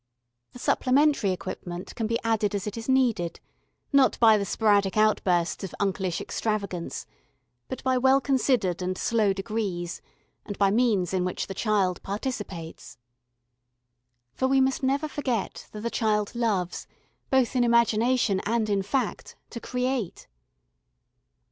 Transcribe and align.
The 0.53 0.57
supplementary 0.57 1.29
equipment 1.29 1.93
can 1.93 2.07
be 2.07 2.17
added 2.23 2.55
as 2.55 2.65
it 2.65 2.75
is 2.75 2.89
needed, 2.89 3.39
not 3.93 4.19
by 4.19 4.35
the 4.35 4.45
sporadic 4.45 4.97
outbursts 4.97 5.63
of 5.63 5.75
unclish 5.79 6.19
extravagance, 6.19 7.05
but 7.67 7.83
by 7.83 7.99
well 7.99 8.19
considered 8.19 8.81
and 8.81 8.97
slow 8.97 9.31
degrees, 9.31 10.01
and 10.43 10.57
by 10.57 10.71
means 10.71 11.13
in 11.13 11.23
which 11.23 11.45
the 11.45 11.53
child 11.53 12.01
participates. 12.01 12.97
For 14.33 14.47
we 14.47 14.59
must 14.59 14.81
never 14.81 15.07
forget 15.07 15.67
that 15.71 15.81
the 15.81 15.91
child 15.91 16.33
loves, 16.33 16.87
both 17.29 17.55
in 17.55 17.63
imagination 17.63 18.41
and 18.43 18.71
in 18.71 18.81
fact, 18.81 19.35
to 19.51 19.59
create. 19.59 20.27